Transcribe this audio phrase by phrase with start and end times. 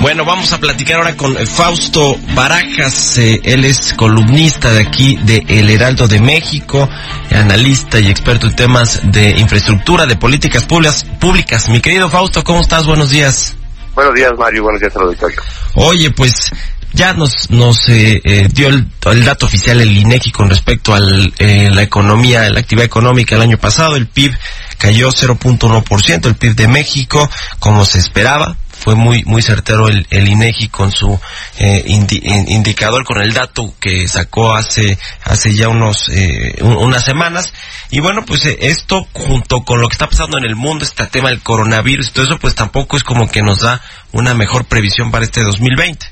[0.00, 3.18] Bueno, vamos a platicar ahora con Fausto Barajas.
[3.18, 6.88] Eh, él es columnista de aquí de El Heraldo de México,
[7.30, 11.04] analista y experto en temas de infraestructura, de políticas públicas.
[11.20, 11.68] públicas.
[11.68, 12.84] Mi querido Fausto, ¿cómo estás?
[12.84, 13.54] Buenos días.
[13.94, 14.64] Buenos días, Mario.
[14.64, 15.40] Buenos días, auditorio.
[15.74, 16.50] Oye, pues
[16.92, 20.98] ya nos, nos eh, eh, dio el, el, dato oficial el INEGI con respecto a
[21.38, 23.96] eh, la economía, la actividad económica el año pasado.
[23.96, 24.34] El PIB
[24.82, 28.56] cayó 0.1%, el PIB de México, como se esperaba.
[28.72, 31.16] Fue muy muy certero el, INEGI con su
[31.56, 37.52] eh, indi, indicador, con el dato que sacó hace hace ya unos eh, unas semanas.
[37.90, 41.06] Y bueno, pues eh, esto junto con lo que está pasando en el mundo, este
[41.06, 45.12] tema del coronavirus todo eso, pues tampoco es como que nos da una mejor previsión
[45.12, 46.04] para este 2020.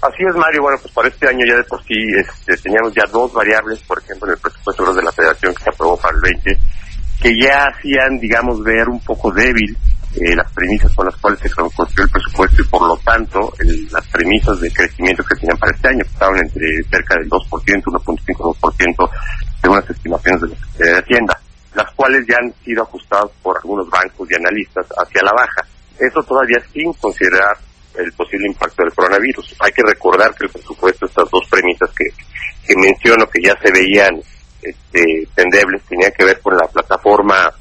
[0.00, 0.62] Así es, Mario.
[0.62, 4.02] Bueno, pues para este año ya de por sí este, teníamos ya dos variables, por
[4.02, 6.58] ejemplo, en el presupuesto de la Federación que se aprobó para el 20,
[7.24, 9.74] que ya hacían, digamos, ver un poco débil
[10.20, 13.88] eh, las premisas con las cuales se construyó el presupuesto y por lo tanto el,
[13.90, 19.10] las premisas de crecimiento que tenían para este año estaban entre cerca del 2%, 1.5-2%
[19.58, 21.40] según las estimaciones de la Secretaría de Hacienda,
[21.74, 25.66] las cuales ya han sido ajustadas por algunos bancos y analistas hacia la baja.
[25.98, 27.56] Eso todavía sin considerar
[27.96, 29.56] el posible impacto del coronavirus.
[29.60, 32.04] Hay que recordar que el presupuesto, estas dos premisas que,
[32.66, 34.20] que menciono, que ya se veían
[34.64, 37.52] este, tendebles, tenían que ver con la plataforma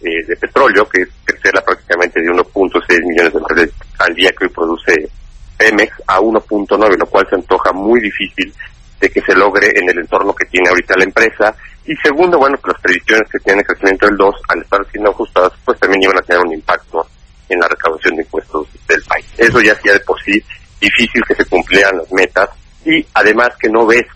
[0.00, 4.44] eh, de petróleo, que es crecerla prácticamente de 1.6 millones de barriles al día que
[4.44, 5.08] hoy produce
[5.56, 8.52] Pemex a 1.9, lo cual se antoja muy difícil
[9.00, 11.54] de que se logre en el entorno que tiene ahorita la empresa.
[11.84, 15.10] Y segundo, bueno, que las previsiones que tienen el crecimiento del 2, al estar siendo
[15.10, 17.06] ajustadas, pues también iban a tener un impacto
[17.48, 19.26] en la recaudación de impuestos del país.
[19.36, 20.42] Eso ya hacía de por sí
[20.80, 22.50] difícil que se cumplieran las metas
[22.84, 24.06] y además que no ves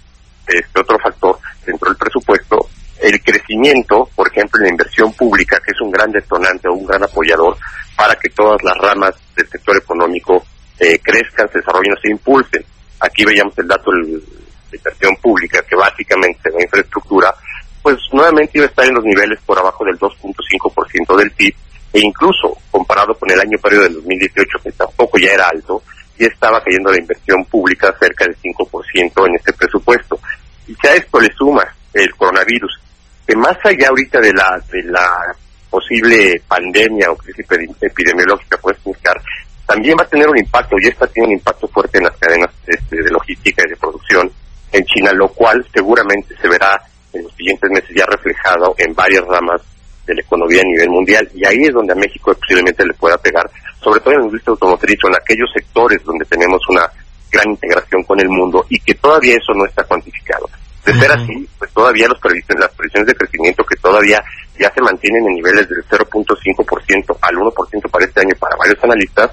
[0.47, 2.69] este otro factor dentro del presupuesto,
[3.00, 6.86] el crecimiento, por ejemplo, en la inversión pública, que es un gran detonante o un
[6.86, 7.56] gran apoyador
[7.97, 10.44] para que todas las ramas del sector económico
[10.78, 12.64] eh, crezcan, se desarrollen o se impulsen.
[13.00, 17.34] Aquí veíamos el dato de inversión pública, que básicamente se ve infraestructura,
[17.82, 21.54] pues nuevamente iba a estar en los niveles por abajo del 2.5% del PIB,
[21.92, 25.82] e incluso comparado con el año periodo del 2018, que tampoco ya era alto,
[26.22, 30.19] ya estaba cayendo la inversión pública cerca del 5% en este presupuesto.
[30.66, 32.81] Y si a esto le suma el coronavirus,
[33.27, 35.34] que más allá ahorita de la, de la
[35.71, 37.47] posible pandemia o crisis
[37.81, 39.21] epidemiológica puede significar,
[39.66, 42.50] también va a tener un impacto, y esta tiene un impacto fuerte en las cadenas
[42.66, 44.31] este, de logística y de producción
[44.72, 46.81] en China, lo cual seguramente se verá
[47.12, 49.61] en los siguientes meses ya reflejado en varias ramas
[50.06, 53.16] de la economía a nivel mundial y ahí es donde a México posiblemente le pueda
[53.19, 53.49] pegar,
[53.82, 56.87] sobre todo en la industria automotriz o en aquellos sectores donde tenemos una
[57.31, 60.48] gran integración con el mundo y que todavía eso no está cuantificado.
[60.84, 64.22] De ser así, pues todavía los previsiones, las previsiones de crecimiento que todavía
[64.59, 69.31] ya se mantienen en niveles del 0.5% al 1% para este año para varios analistas,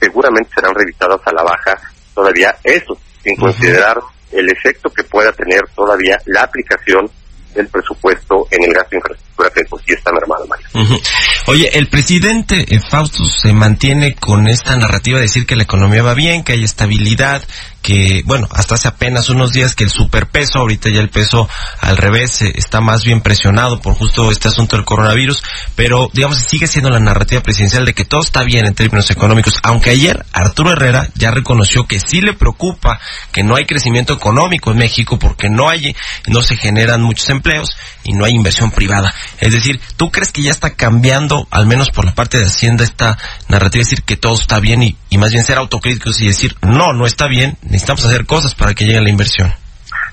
[0.00, 1.78] seguramente serán revisadas a la baja
[2.14, 3.98] todavía eso, sin considerar
[4.32, 7.08] el efecto que pueda tener todavía la aplicación
[7.54, 10.65] del presupuesto en el gasto de infraestructura que pues sí está mermado, Mario.
[10.76, 11.00] Uh.
[11.46, 16.02] Oye, el presidente eh, Fausto se mantiene con esta narrativa de decir que la economía
[16.02, 17.42] va bien, que hay estabilidad,
[17.80, 21.48] que, bueno, hasta hace apenas unos días que el superpeso, ahorita ya el peso
[21.80, 25.42] al revés, eh, está más bien presionado por justo este asunto del coronavirus,
[25.76, 29.54] pero digamos sigue siendo la narrativa presidencial de que todo está bien en términos económicos,
[29.62, 32.98] aunque ayer Arturo Herrera ya reconoció que sí le preocupa
[33.30, 35.94] que no hay crecimiento económico en México porque no hay,
[36.26, 39.12] no se generan muchos empleos y no hay inversión privada.
[39.40, 42.84] Es decir, ¿tú crees que ya está cambiando, al menos por la parte de Hacienda,
[42.84, 46.92] esta narrativa, decir que todo está bien y, más bien ser autocríticos y decir, no,
[46.92, 49.52] no está bien, necesitamos hacer cosas para que llegue la inversión?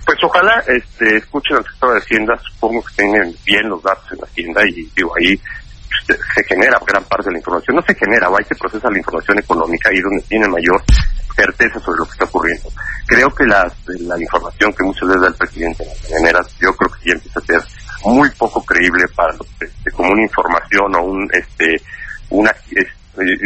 [0.05, 4.17] Pues ojalá este, escuchen al sector de Hacienda, supongo que tengan bien los datos en
[4.19, 5.39] la Hacienda y digo, ahí
[6.07, 7.75] se, genera gran parte de la información.
[7.75, 10.83] No se genera, va y se procesa la información económica y donde tiene mayor
[11.35, 12.69] certeza sobre lo que está ocurriendo.
[13.07, 16.91] Creo que la, la información que muchas veces da el presidente en las yo creo
[16.91, 17.61] que ya empieza a ser
[18.03, 21.81] muy poco creíble para este, como una información o un este
[22.29, 22.53] una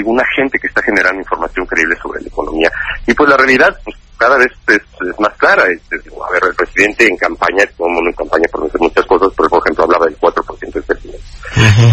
[0.06, 2.72] una gente que está generando información creíble sobre la economía
[3.06, 5.64] y pues la realidad pues cada vez es, más clara.
[5.64, 9.84] a ver, el presidente en campaña, como en campaña por muchas cosas, pero por ejemplo
[9.84, 11.22] hablaba del 4% del presidente.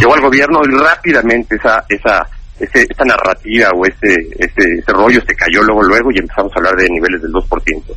[0.00, 2.26] Llegó al gobierno y rápidamente esa, esa,
[2.58, 6.58] ese, esa narrativa o ese, ese, ese rollo se cayó luego, luego y empezamos a
[6.58, 7.96] hablar de niveles del 2%.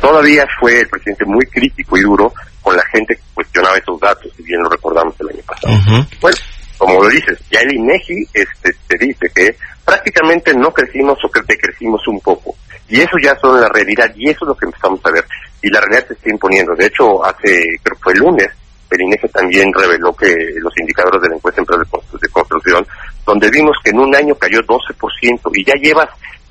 [0.00, 3.15] Todavía fue el presidente muy crítico y duro con la gente
[3.56, 5.74] que cuestionaba esos datos, si bien lo recordamos el año pasado.
[6.20, 6.36] Bueno,
[6.78, 11.56] como lo dices, ya el INEGI este, te dice que prácticamente no crecimos o que
[11.56, 12.54] crecimos un poco.
[12.88, 15.24] Y eso ya son la realidad y eso es lo que empezamos a ver.
[15.62, 16.74] Y la realidad se está imponiendo.
[16.74, 18.48] De hecho, hace, creo que fue el lunes,
[18.90, 22.86] el INEGI también reveló que los indicadores de la encuesta de de construcción,
[23.24, 26.08] donde vimos que en un año cayó 12% y ya llevas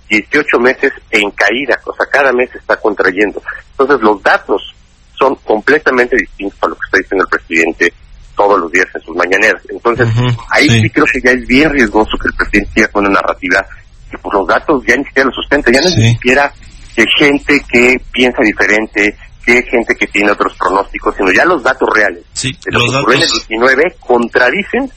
[0.09, 3.41] 18 meses en caída, o sea, cada mes se está contrayendo.
[3.71, 4.74] Entonces, los datos
[5.17, 7.93] son completamente distintos a lo que está diciendo el presidente
[8.35, 9.61] todos los días en sus mañaneras.
[9.69, 10.07] Entonces,
[10.51, 10.89] ahí sí.
[10.89, 13.65] creo que ya es bien riesgoso que el presidente siga con una narrativa
[14.11, 16.51] que por los datos ya ni siquiera lo sustenta, ya no ni siquiera
[16.95, 21.87] que gente que piensa diferente, que gente que tiene otros pronósticos, sino ya los datos
[21.93, 23.13] reales de los datos...
[23.13, 24.91] en el 19 contradicen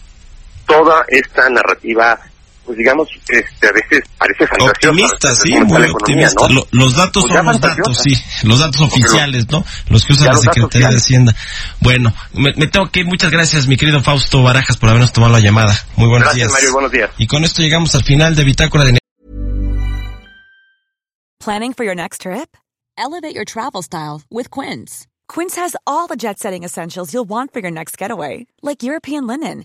[0.66, 2.18] toda esta narrativa
[2.68, 4.90] pues digamos, este, a veces parece fantasiosa.
[4.90, 6.46] Optimista, sí, muy optimista.
[6.70, 8.12] los datos pues son los datos, sí,
[8.42, 9.64] los datos oficiales, ¿no?
[9.88, 11.34] Los que usa la Secretaría de Hacienda.
[11.80, 13.06] Bueno, me, tengo que ir.
[13.06, 15.74] Muchas gracias, mi querido Fausto Barajas, por habernos tomado la llamada.
[15.96, 16.52] Muy buenos gracias, días.
[16.52, 17.10] Mario, buenos días.
[17.16, 18.98] Y con esto llegamos al final de Bitácora de
[21.40, 22.54] Planning for your next trip?
[22.98, 25.06] Elevate your travel style with Quince.
[25.26, 29.64] Quince has all the jet-setting essentials you'll want for your next getaway, like European linen